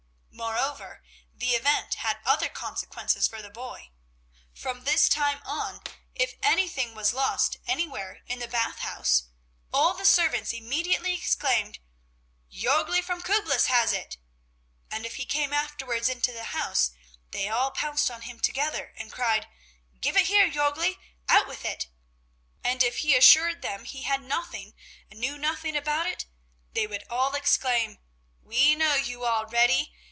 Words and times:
Moreover, 0.33 1.03
the 1.35 1.51
event 1.51 1.95
had 1.95 2.17
other 2.25 2.49
consequences 2.49 3.27
for 3.27 3.43
the 3.43 3.51
boy. 3.51 3.91
From 4.55 4.85
this 4.85 5.07
time 5.07 5.39
on, 5.45 5.83
if 6.15 6.33
anything 6.41 6.95
was 6.95 7.13
lost 7.13 7.57
anywhere 7.67 8.23
in 8.25 8.39
the 8.39 8.47
Bath 8.47 8.79
House, 8.79 9.25
all 9.71 9.93
the 9.93 10.03
servants 10.03 10.51
immediately 10.51 11.13
exclaimed: 11.13 11.77
"Jörgli 12.51 13.03
from 13.03 13.21
Küblis 13.21 13.67
has 13.67 13.93
it!" 13.93 14.17
and 14.89 15.05
if 15.05 15.17
he 15.17 15.25
came 15.27 15.53
afterwards 15.53 16.09
into 16.09 16.31
the 16.31 16.45
house 16.45 16.89
they 17.29 17.47
all 17.47 17.69
pounced 17.69 18.09
on 18.09 18.23
him 18.23 18.39
together 18.39 18.95
and 18.97 19.11
cried: 19.11 19.47
"Give 19.99 20.17
it 20.17 20.25
here, 20.25 20.49
Jörgli! 20.49 20.97
Out 21.29 21.45
with 21.47 21.65
it!" 21.65 21.87
And 22.63 22.81
if 22.81 22.99
he 22.99 23.15
assured 23.15 23.61
them 23.61 23.83
he 23.85 24.03
had 24.03 24.23
nothing 24.23 24.73
and 25.11 25.19
knew 25.19 25.37
nothing 25.37 25.75
about 25.77 26.07
it, 26.07 26.25
they 26.73 26.87
would 26.87 27.03
all 27.11 27.35
exclaim: 27.35 27.99
"We 28.41 28.73
know 28.73 28.95
you 28.95 29.23
already!" 29.23 29.93